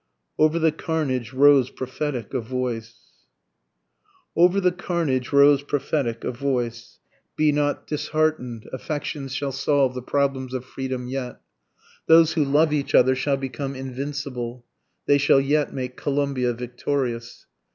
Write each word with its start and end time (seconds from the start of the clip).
OVER 0.39 0.57
THE 0.57 0.71
CARNAGE 0.71 1.31
ROSE 1.31 1.69
PROPHETIC 1.69 2.33
A 2.33 2.41
VOICE. 2.41 2.95
Over 4.35 4.59
the 4.59 4.71
carnage 4.71 5.31
rose 5.31 5.61
prophetic 5.61 6.23
a 6.23 6.31
voice, 6.31 6.97
Be 7.35 7.51
not 7.51 7.85
dishearten'd, 7.85 8.67
affection 8.73 9.27
shall 9.27 9.51
solve 9.51 9.93
the 9.93 10.01
problems 10.01 10.55
of 10.55 10.65
freedom 10.65 11.07
yet, 11.07 11.39
Those 12.07 12.33
who 12.33 12.43
love 12.43 12.73
each 12.73 12.95
other 12.95 13.13
shall 13.15 13.37
become 13.37 13.75
invincible, 13.75 14.65
They 15.05 15.19
shall 15.19 15.39
yet 15.39 15.71
make 15.71 15.97
Columbia 15.97 16.53
victorious. 16.53 17.45